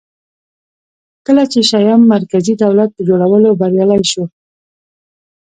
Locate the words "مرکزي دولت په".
2.15-3.01